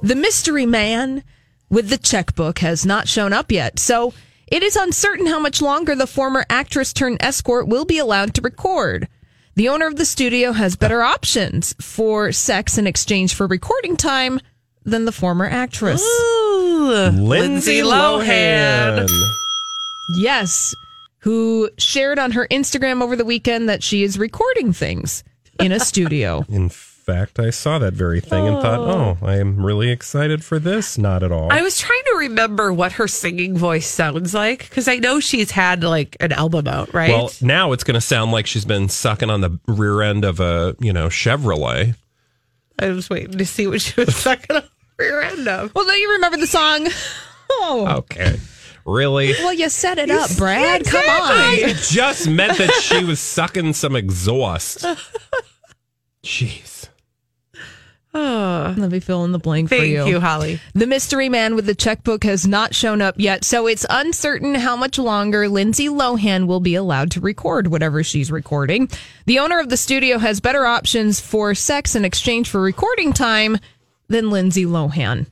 [0.03, 1.23] The mystery man
[1.71, 4.13] with the checkbook has not shown up yet, so
[4.47, 8.41] it is uncertain how much longer the former actress turned escort will be allowed to
[8.41, 9.08] record.
[9.55, 14.39] The owner of the studio has better options for sex in exchange for recording time
[14.86, 16.03] than the former actress.
[16.03, 19.10] Ooh, Lindsay Lohan.
[20.15, 20.74] Yes,
[21.19, 25.24] who shared on her Instagram over the weekend that she is recording things
[25.60, 26.45] in a studio.
[26.50, 29.17] In fact, I saw that very thing and thought, oh.
[29.22, 30.98] oh, I am really excited for this.
[30.98, 31.52] Not at all.
[31.52, 35.52] I was trying to remember what her singing voice sounds like because I know she's
[35.52, 37.10] had like an album out, right?
[37.10, 40.39] Well, now it's going to sound like she's been sucking on the rear end of
[40.39, 41.95] a, you know, Chevrolet.
[42.78, 45.74] I was waiting to see what she was sucking on the rear end of.
[45.76, 46.88] Well, don't you remember the song?
[47.52, 48.38] Oh, Okay.
[48.89, 49.34] Really?
[49.39, 50.86] well, you set it up, Brad.
[50.86, 51.69] Come I on.
[51.69, 54.86] It just meant that she was sucking some exhaust.
[56.23, 56.89] Jeez.
[58.12, 60.06] Oh, Let me fill in the blank for thank you.
[60.08, 60.60] you, Holly.
[60.73, 64.75] The mystery man with the checkbook has not shown up yet, so it's uncertain how
[64.75, 68.89] much longer Lindsay Lohan will be allowed to record whatever she's recording.
[69.28, 73.58] The owner of the studio has better options for sex in exchange for recording time
[74.08, 75.28] than Lindsay Lohan.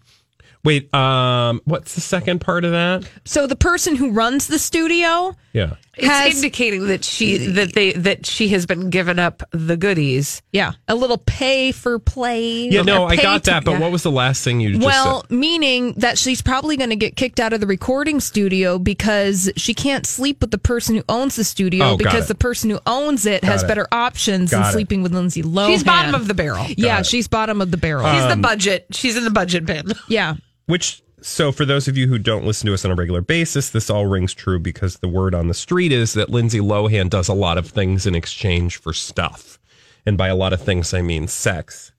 [0.68, 3.10] Wait, um, what's the second part of that?
[3.24, 5.76] So the person who runs the studio Yeah.
[6.00, 10.44] It's indicating that she that they that she has been given up the goodies.
[10.52, 12.68] Yeah, a little pay for play.
[12.70, 13.66] Yeah, no, I got to- that.
[13.66, 13.80] But yeah.
[13.80, 15.32] what was the last thing you just well, said?
[15.32, 19.74] meaning that she's probably going to get kicked out of the recording studio because she
[19.74, 23.26] can't sleep with the person who owns the studio Oh, because the person who owns
[23.26, 23.68] it Got has it.
[23.68, 24.74] better options than Got it.
[24.74, 25.70] sleeping with Lindsay Lohan.
[25.72, 26.68] She's bottom of the barrel.
[26.78, 27.08] Yeah, it.
[27.08, 28.06] she's bottom of the barrel.
[28.14, 28.86] She's Um, the budget.
[28.92, 29.94] She's in the budget bin.
[30.08, 30.36] yeah.
[30.68, 33.70] Which, so for those of you who don't listen to us on a regular basis,
[33.70, 37.28] this all rings true because the word on the street is that Lindsay Lohan does
[37.28, 39.60] a lot of things in exchange for stuff.
[40.06, 41.92] And by a lot of things, I mean sex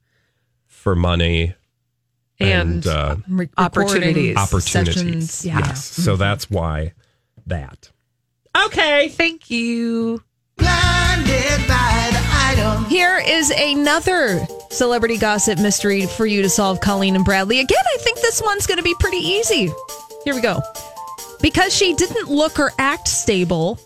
[0.65, 1.55] for money
[2.39, 4.37] And, uh, Re- opportunities.
[4.37, 5.29] opportunities.
[5.31, 5.59] sessions, yeah.
[5.59, 5.83] Yes.
[5.85, 6.93] So that's why
[7.45, 7.91] that.
[8.65, 10.23] Okay, thank you.
[12.89, 17.59] Here is another celebrity gossip mystery for you to solve, Colleen and Bradley.
[17.59, 19.71] Again, I think this one's going to be pretty easy.
[20.25, 20.59] Here we go.
[21.41, 23.79] Because she didn't look or act stable,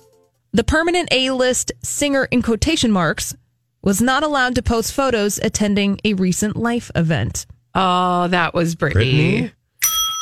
[0.53, 3.35] the permanent A list singer in quotation marks
[3.83, 7.45] was not allowed to post photos attending a recent life event.
[7.75, 8.93] Oh, that was Britney.
[8.93, 9.51] Britney?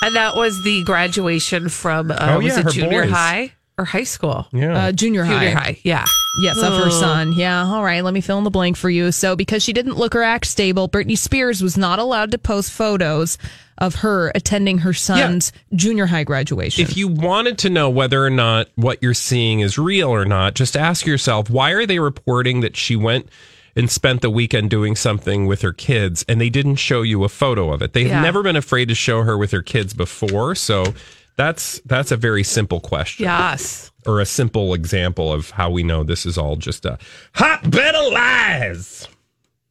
[0.04, 3.12] And that was the graduation from uh, Oh, was yeah, it junior boys.
[3.12, 4.48] high or high school?
[4.52, 4.86] Yeah.
[4.88, 5.34] Uh, junior high.
[5.46, 6.06] Junior high, yeah.
[6.40, 7.34] Yes, of her son.
[7.34, 7.66] Yeah.
[7.66, 8.04] All right.
[8.04, 9.12] Let me fill in the blank for you.
[9.12, 12.72] So, because she didn't look or act stable, Britney Spears was not allowed to post
[12.72, 13.38] photos
[13.78, 16.84] of her attending her son's junior high graduation.
[16.84, 20.54] If you wanted to know whether or not what you're seeing is real or not,
[20.54, 23.28] just ask yourself why are they reporting that she went
[23.76, 27.30] and spent the weekend doing something with her kids and they didn't show you a
[27.30, 27.94] photo of it?
[27.94, 28.22] They've Yeah.
[28.22, 30.94] never been afraid to show her with her kids before, so
[31.42, 33.24] that's that's a very simple question.
[33.24, 33.92] Yes.
[34.06, 37.00] Or a simple example of how we know this is all just a
[37.34, 39.08] hotbed of lies.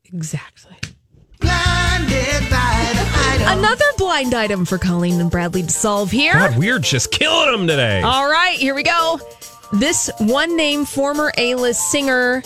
[0.06, 0.76] Exactly.
[3.42, 6.32] Another blind item for Colleen and Bradley to solve here.
[6.32, 8.02] God, we're just killing them today.
[8.02, 9.20] All right, here we go.
[9.72, 12.42] This one name former A list singer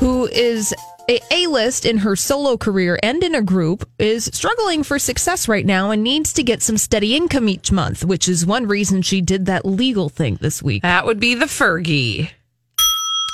[0.00, 0.74] who is
[1.08, 5.48] a A list in her solo career and in a group is struggling for success
[5.48, 9.02] right now and needs to get some steady income each month, which is one reason
[9.02, 10.82] she did that legal thing this week.
[10.82, 12.30] That would be the Fergie.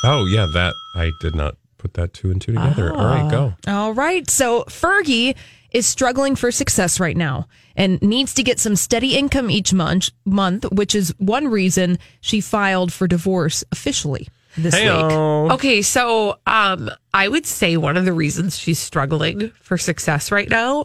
[0.04, 2.92] Oh yeah, that I did not put that two and two together.
[2.92, 3.54] All right, go.
[3.66, 3.82] Ah.
[3.84, 4.28] All right.
[4.28, 5.36] So Fergie
[5.70, 10.10] is struggling for success right now and needs to get some steady income each month,
[10.24, 14.82] month which is one reason she filed for divorce officially this week.
[14.84, 15.50] Hey-o.
[15.52, 20.48] Okay, so um, I would say one of the reasons she's struggling for success right
[20.48, 20.84] now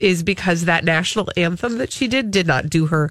[0.00, 3.10] is because that national anthem that she did did not do her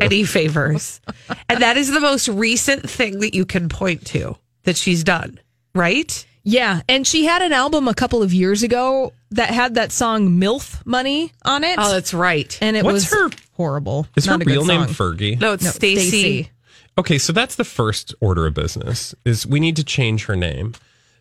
[0.00, 1.00] any favors.
[1.48, 5.40] and that is the most recent thing that you can point to that she's done,
[5.74, 6.26] right?
[6.46, 10.28] Yeah, and she had an album a couple of years ago that had that song
[10.38, 11.76] "MILF Money" on it.
[11.78, 12.56] Oh, that's right.
[12.60, 14.06] and it What's was her- horrible.
[14.14, 15.14] Is Not her a good real name song.
[15.16, 15.40] Fergie?
[15.40, 16.08] No, it's No, Stacy.
[16.10, 16.50] Stacey.
[16.96, 20.74] Okay, so that's the first order of business is we need to change her name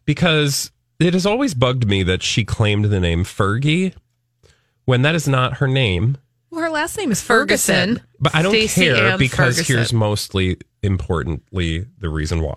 [0.06, 3.94] because it has always bugged me that she claimed the name Fergie
[4.86, 6.18] when that is not her name.
[6.52, 7.96] Well, her last name is Ferguson.
[7.96, 8.08] Ferguson.
[8.20, 9.76] But I don't Stacey care Ann because Ferguson.
[9.76, 12.56] here's mostly importantly the reason why.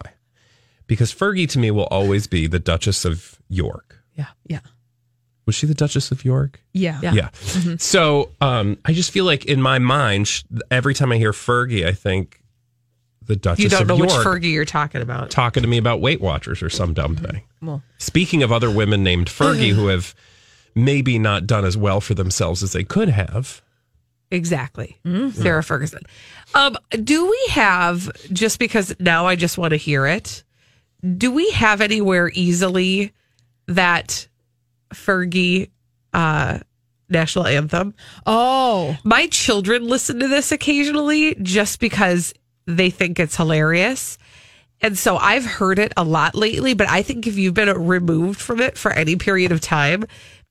[0.87, 4.03] Because Fergie to me will always be the Duchess of York.
[4.15, 4.27] Yeah.
[4.47, 4.61] Yeah,
[5.47, 6.61] Was she the Duchess of York?
[6.73, 7.13] yeah, Yeah.
[7.15, 7.31] Yeah.
[7.79, 11.93] So um, I just feel like in my mind, every time I hear Fergie, I
[11.93, 12.41] think
[13.27, 15.31] the Duchess You don't know York which Fergie you're talking about.
[15.31, 17.43] talking to me about Weight Watchers or some dumb thing.
[17.61, 17.83] Well.
[17.99, 20.15] Speaking of other women named Fergie who have
[20.75, 23.63] maybe not done as well for themselves as they could have.
[24.31, 24.99] Exactly.
[25.33, 26.03] Sarah Ferguson.
[26.55, 30.43] Um, do we have, just because now I just want to hear it,
[31.17, 33.13] do we have anywhere easily
[33.69, 34.27] that
[34.93, 35.71] Fergie
[36.13, 36.59] uh,
[37.09, 37.95] national anthem?
[38.27, 42.35] Oh, My children listen to this occasionally just because
[42.67, 44.19] they think it's hilarious.
[44.81, 48.41] And so I've heard it a lot lately, but I think if you've been removed
[48.41, 50.05] from it for any period of time,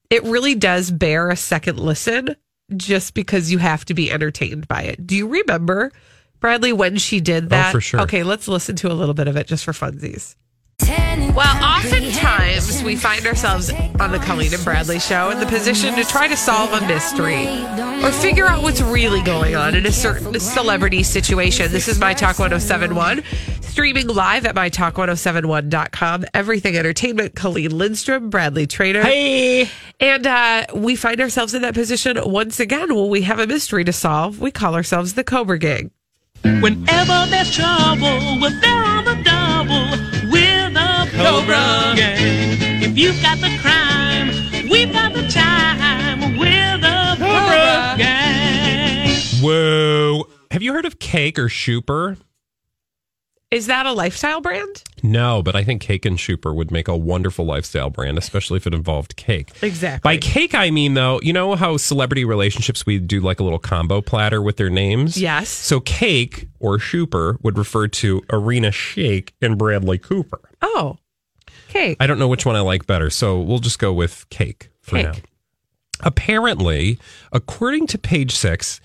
[0.09, 2.35] it really does bear a second listen
[2.75, 5.05] just because you have to be entertained by it.
[5.05, 5.91] Do you remember,
[6.39, 7.69] Bradley, when she did oh, that?
[7.69, 8.01] Oh, for sure.
[8.01, 10.35] Okay, let's listen to a little bit of it just for funsies.
[11.33, 16.03] Well, oftentimes we find ourselves on the Colleen and Bradley show in the position to
[16.03, 17.47] try to solve a mystery
[18.03, 21.71] or figure out what's really going on in a certain celebrity situation.
[21.71, 23.23] This is My Talk 1071,
[23.61, 26.25] streaming live at MyTalk1071.com.
[26.33, 29.03] Everything Entertainment, Colleen Lindstrom, Bradley Traynor.
[29.03, 29.69] Hey!
[29.99, 33.83] And uh, we find ourselves in that position once again when we have a mystery
[33.85, 34.39] to solve.
[34.39, 35.91] We call ourselves the Cobra Gang.
[36.43, 40.14] Whenever there's trouble, we're there on the double.
[41.17, 42.83] We're the Cobra Gang.
[42.83, 44.27] If you've got the crime,
[44.69, 46.37] we've got the time.
[46.37, 49.15] We're the Cobra Gang.
[49.41, 50.25] Whoa.
[50.51, 52.17] Have you heard of Cake or Shooper?
[53.49, 54.83] Is that a lifestyle brand?
[55.03, 58.67] No, but I think Cake and Schuper would make a wonderful lifestyle brand, especially if
[58.67, 59.51] it involved cake.
[59.61, 60.01] Exactly.
[60.03, 63.59] By cake, I mean, though, you know how celebrity relationships, we do like a little
[63.59, 65.15] combo platter with their names?
[65.17, 65.47] Yes.
[65.47, 70.41] So Cake or Schuper would refer to Irina Shayk and Bradley Cooper.
[70.61, 70.97] Oh,
[71.75, 71.97] cake.
[71.99, 74.95] I don't know which one I like better, so we'll just go with Cake for
[74.97, 75.05] Cake.
[75.05, 75.13] now.
[76.01, 76.99] Apparently,
[77.31, 78.81] according to page six,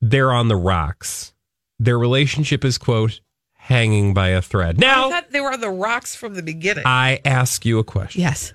[0.00, 1.32] they're on the rocks.
[1.78, 3.20] Their relationship is, quote,
[3.54, 4.78] hanging by a thread.
[4.78, 6.84] Now, I thought they were on the rocks from the beginning.
[6.86, 8.20] I ask you a question.
[8.20, 8.52] yes.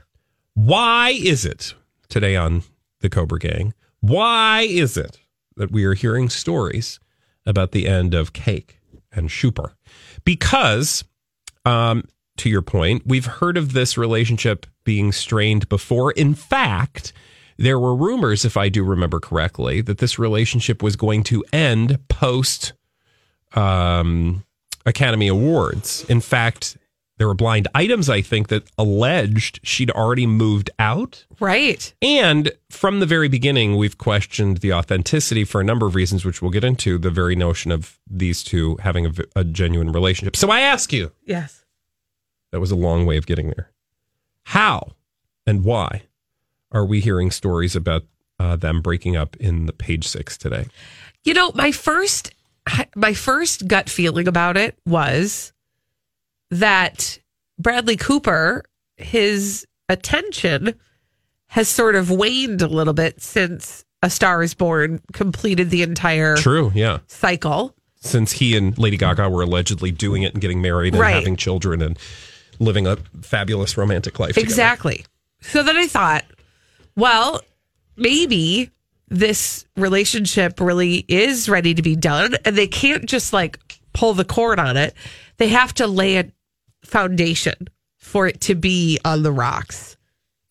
[0.54, 1.74] Why is it
[2.10, 2.64] today on
[3.02, 3.74] the Cobra Gang?
[4.02, 5.20] Why is it
[5.56, 7.00] that we are hearing stories
[7.46, 8.80] about the end of Cake
[9.12, 9.74] and Schuper?
[10.26, 11.04] Because,
[11.66, 12.04] um,
[12.40, 16.12] to your point, we've heard of this relationship being strained before.
[16.12, 17.14] In fact,
[17.58, 22.00] there were rumors, if I do remember correctly, that this relationship was going to end
[22.08, 22.74] post
[23.54, 24.44] um,
[24.86, 26.06] Academy Awards.
[26.10, 26.78] In fact,
[27.18, 31.26] there were blind items, I think, that alleged she'd already moved out.
[31.42, 31.94] Right.
[32.02, 36.42] And from the very beginning, we've questioned the authenticity for a number of reasons, which
[36.42, 40.38] we'll get into the very notion of these two having a genuine relationship.
[40.38, 41.59] So I ask you, Yes.
[42.52, 43.72] That was a long way of getting there.
[44.44, 44.94] How
[45.46, 46.04] and why
[46.72, 48.04] are we hearing stories about
[48.40, 50.66] uh, them breaking up in the page six today?
[51.24, 52.34] You know, my first
[52.96, 55.54] my first gut feeling about it was
[56.52, 57.20] that
[57.58, 58.64] Bradley Cooper,
[58.98, 60.76] his attention
[61.48, 66.38] has sort of waned a little bit since A Star is Born completed the entire
[66.38, 67.00] True, yeah.
[67.08, 67.76] cycle.
[68.02, 71.16] Since he and Lady Gaga were allegedly doing it and getting married and Right.
[71.16, 71.98] having children and
[72.60, 74.30] living a fabulous romantic life.
[74.30, 74.46] together.
[74.46, 75.06] Exactly.
[75.42, 76.26] So then I thought,
[76.96, 77.42] well,
[77.96, 78.72] maybe
[79.08, 83.60] this relationship really is ready to be done and they can't just like
[83.94, 84.94] pull the cord on it.
[85.38, 86.26] They have to lay a
[86.84, 89.98] foundation for it to be on the rocks.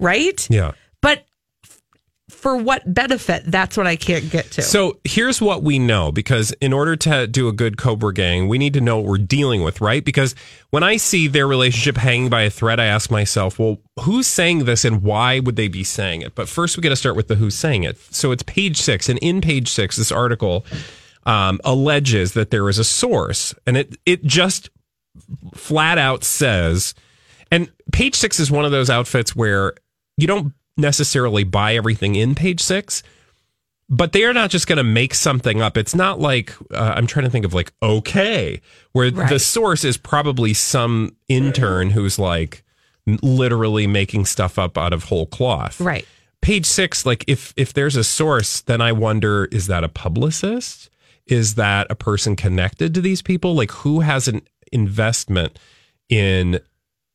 [0.00, 0.46] Right?
[0.50, 0.72] Yeah.
[1.00, 1.24] But
[2.28, 3.42] for what benefit?
[3.46, 4.62] That's what I can't get to.
[4.62, 8.58] So here's what we know because in order to do a good Cobra Gang, we
[8.58, 10.04] need to know what we're dealing with, right?
[10.04, 10.34] Because
[10.70, 14.66] when I see their relationship hanging by a thread, I ask myself, well, who's saying
[14.66, 16.34] this and why would they be saying it?
[16.34, 17.98] But first, we got to start with the who's saying it.
[18.14, 20.66] So it's page six, and in page six, this article
[21.24, 24.70] um, alleges that there is a source, and it it just
[25.54, 26.94] flat out says,
[27.50, 29.74] and page six is one of those outfits where
[30.16, 33.02] you don't necessarily buy everything in page six
[33.88, 35.76] but they are not just going to make something up.
[35.76, 38.60] It's not like uh, I'm trying to think of like okay,
[38.92, 42.64] where the source is probably some intern who's like
[43.22, 45.80] literally making stuff up out of whole cloth.
[45.80, 46.06] right.
[46.40, 50.90] Page six, like if if there's a source, then I wonder is that a publicist?
[51.26, 53.54] Is that a person connected to these people?
[53.54, 55.58] Like who has an investment
[56.08, 56.60] in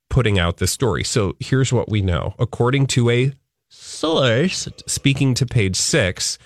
[0.10, 1.04] putting out the story?
[1.06, 3.32] So here's what we know, according to a
[3.73, 6.38] source speaking to page six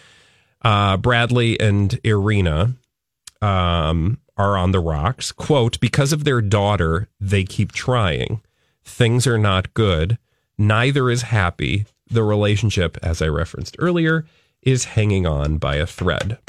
[0.61, 2.75] uh, Bradley and Irina
[3.41, 5.31] um, are on the rocks.
[5.31, 8.41] Quote, because of their daughter, they keep trying.
[8.83, 10.17] Things are not good.
[10.57, 11.85] Neither is happy.
[12.09, 14.25] The relationship, as I referenced earlier,
[14.61, 16.39] is hanging on by a thread.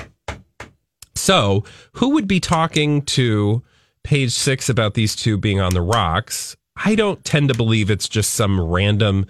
[1.14, 3.62] So, who would be talking to
[4.04, 6.56] page six about these two being on the rocks?
[6.76, 9.26] I don't tend to believe it's just some random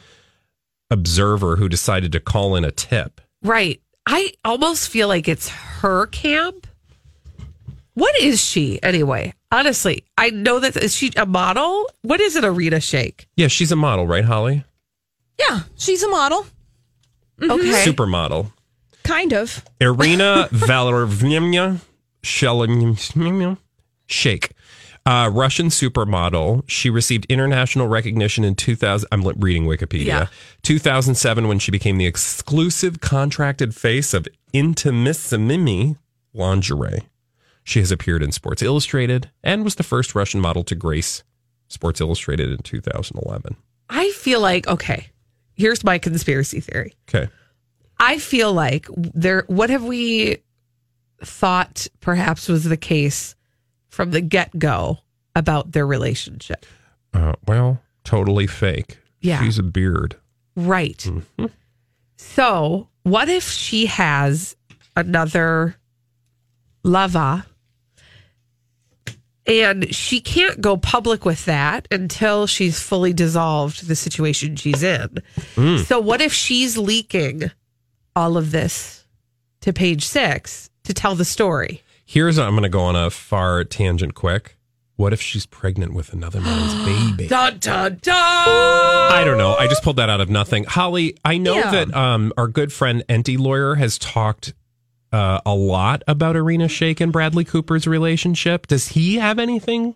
[0.91, 3.21] observer who decided to call in a tip.
[3.43, 3.81] Right.
[4.07, 6.67] I almost feel like it's her camp.
[7.95, 9.35] What is she anyway?
[9.51, 11.91] Honestly, I know that is she a model?
[12.03, 13.27] What is an Irina Shayk?
[13.37, 14.65] Yeah, she's a model, right, Holly?
[15.39, 16.47] Yeah, she's a model.
[17.41, 17.51] Mm-hmm.
[17.51, 17.85] Okay.
[17.85, 18.53] Supermodel.
[19.05, 19.65] Kind of.
[19.81, 21.81] Irina Valeryevna
[22.23, 23.57] Shelin-
[24.07, 24.51] Shake.
[25.07, 26.65] Uh, Russian supermodel.
[26.67, 29.09] She received international recognition in 2000.
[29.11, 30.07] I'm reading Wikipedia.
[30.07, 30.27] Yeah.
[30.63, 35.97] 2007, when she became the exclusive contracted face of Intimissimi
[36.35, 37.03] lingerie.
[37.65, 41.23] She has appeared in Sports Illustrated and was the first Russian model to grace
[41.69, 43.57] Sports Illustrated in 2011.
[43.91, 45.11] I feel like okay.
[45.55, 46.95] Here's my conspiracy theory.
[47.09, 47.31] Okay.
[47.99, 50.39] I feel like there what have we
[51.23, 53.35] thought perhaps was the case
[53.89, 54.99] from the get-go
[55.35, 56.67] about their relationship.
[57.15, 58.99] Uh, well, totally fake.
[59.21, 59.43] Yeah.
[59.43, 60.17] She's a beard.
[60.57, 61.07] Right.
[62.17, 64.57] So, what if she has
[64.97, 65.77] another
[66.83, 67.47] lava
[69.47, 75.23] and she can't go public with that until she's fully dissolved the situation she's in?
[75.55, 75.85] Mm.
[75.85, 77.51] So, what if she's leaking
[78.17, 79.07] all of this
[79.61, 81.83] to page six to tell the story?
[82.11, 84.57] Here's I'm going to go on a far tangent quick.
[84.97, 86.75] What if she's pregnant with another man's
[87.17, 87.29] baby?
[87.29, 88.15] Dun, dun, dun.
[88.17, 89.55] I don't know.
[89.57, 90.65] I just pulled that out of nothing.
[90.65, 91.71] Holly, I know Yeah.
[91.71, 94.55] that um, our good friend Enty Lawyer has talked
[95.13, 98.67] uh, a lot about Irina Shayk and Bradley Cooper's relationship.
[98.67, 99.95] Does he have anything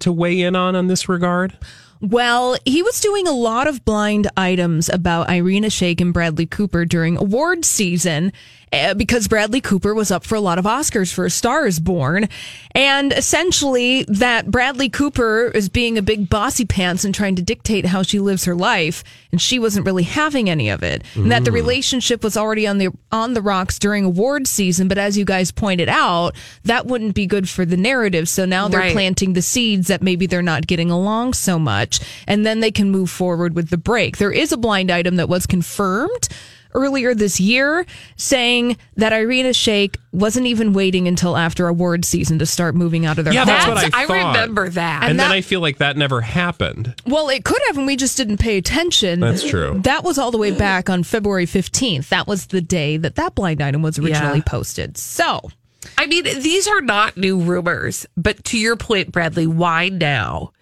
[0.00, 1.56] to weigh in on in this regard?
[2.00, 6.84] Well, he was doing a lot of blind items about Irina Shayk and Bradley Cooper
[6.84, 8.63] during award season uh,
[8.96, 12.28] because Bradley Cooper was up for a lot of Oscars for A Star is Born.
[12.72, 17.86] And essentially, that Bradley Cooper is being a big bossy pants and trying to dictate
[17.86, 21.02] how she lives her life, and she wasn't really having any of it.
[21.14, 21.54] And that the Mm.
[21.54, 25.52] relationship was already on the on the rocks during award season, but as you guys
[25.52, 28.28] pointed out, that wouldn't be good for the narrative.
[28.28, 28.92] So now they're Right.
[28.92, 32.90] planting the seeds that maybe they're not getting along so much, and then they can
[32.90, 34.16] move forward with the break.
[34.18, 36.28] There is a blind item that was confirmed
[36.74, 42.46] earlier this year saying that Irina Shayk wasn't even waiting until after award season to
[42.46, 43.46] start moving out of their yeah, home.
[43.48, 44.32] that's what I I thought.
[44.34, 45.02] remember that.
[45.02, 46.94] And, And then I feel like that never happened.
[47.06, 49.20] Well, it could have, and we just didn't pay attention.
[49.20, 49.80] That's true.
[49.84, 52.08] That was all the way back on February 15th.
[52.08, 54.44] That was the day that that blind item was originally Yeah.
[54.44, 54.96] posted.
[54.98, 55.50] So,
[55.98, 60.52] I mean, these are not new rumors, but to your point, Bradley, why now?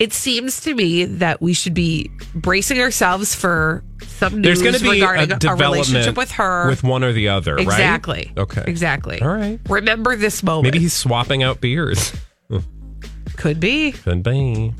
[0.00, 4.82] It seems to me that we should be bracing ourselves for some There's going to
[4.82, 6.70] be regarding a a, relationship with her.
[6.70, 7.62] with one or the other, right?
[7.62, 8.32] exactly.
[8.34, 8.64] Okay.
[8.66, 9.20] Exactly.
[9.20, 9.60] All right.
[9.68, 10.64] Remember this moment.
[10.64, 12.14] Maybe he's swapping out beers.
[13.36, 13.92] Could be.
[13.92, 14.72] Could be.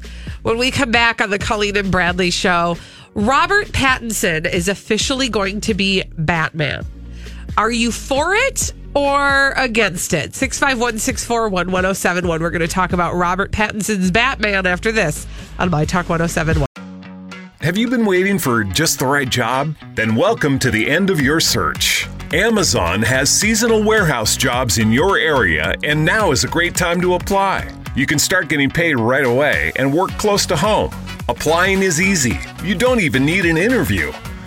[0.43, 2.77] When we come back on the Colleen and Bradley show,
[3.15, 6.85] Robert Pattinson is officially going to be Batman.
[7.59, 10.35] Are you for it or against it?
[10.35, 12.43] 651 641 1071.
[12.43, 15.27] We're going to talk about Robert Pattinson's Batman after this
[15.59, 16.67] on My Talk 1071.
[17.61, 19.75] Have you been waiting for just the right job?
[19.95, 22.09] Then welcome to the end of your search.
[22.33, 27.15] Amazon has seasonal warehouse jobs in your area, and now is a great time to
[27.15, 27.69] apply.
[27.97, 30.95] You can start getting paid right away and work close to home.
[31.29, 32.39] Applying is easy.
[32.63, 34.13] You don't even need an interview.